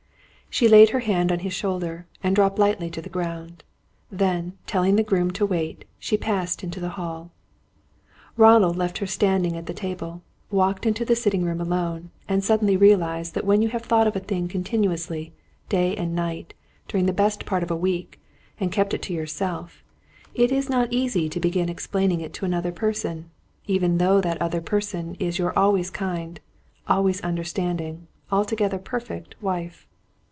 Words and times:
She 0.53 0.67
laid 0.67 0.89
her 0.89 0.99
hand 0.99 1.31
on 1.31 1.39
his 1.39 1.53
shoulder, 1.53 2.07
and 2.21 2.35
dropped 2.35 2.59
lightly 2.59 2.89
to 2.89 3.01
the 3.01 3.07
ground. 3.07 3.63
Then, 4.11 4.57
telling 4.67 4.97
the 4.97 5.01
groom 5.01 5.31
to 5.31 5.45
wait, 5.45 5.85
she 5.97 6.17
passed 6.17 6.61
into 6.61 6.81
the 6.81 6.89
hall. 6.99 7.31
Ronald 8.35 8.75
left 8.75 8.97
her 8.97 9.07
standing 9.07 9.55
at 9.55 9.65
the 9.65 9.73
table, 9.73 10.21
walked 10.49 10.85
into 10.85 11.05
the 11.05 11.15
sitting 11.15 11.45
room 11.45 11.61
alone, 11.61 12.09
and 12.27 12.43
suddenly 12.43 12.75
realised 12.75 13.33
that 13.33 13.45
when 13.45 13.61
you 13.61 13.69
have 13.69 13.83
thought 13.83 14.07
of 14.07 14.15
a 14.17 14.19
thing 14.19 14.49
continuously, 14.49 15.31
day 15.69 15.95
and 15.95 16.13
night, 16.13 16.53
during 16.89 17.05
the 17.05 17.13
best 17.13 17.45
part 17.45 17.63
of 17.63 17.71
a 17.71 17.77
week, 17.77 18.19
and 18.59 18.73
kept 18.73 18.93
it 18.93 19.01
to 19.03 19.13
yourself, 19.13 19.85
it 20.35 20.51
is 20.51 20.69
not 20.69 20.91
easy 20.91 21.29
to 21.29 21.39
begin 21.39 21.69
explaining 21.69 22.19
it 22.19 22.33
to 22.33 22.43
another 22.43 22.73
person 22.73 23.31
even 23.67 23.99
though 23.99 24.19
that 24.19 24.41
other 24.41 24.59
person 24.59 25.13
be 25.13 25.27
your 25.29 25.57
always 25.57 25.89
kind, 25.89 26.41
always 26.89 27.21
understanding, 27.21 28.05
altogether 28.33 28.77
perfect 28.77 29.33
wife! 29.41 29.87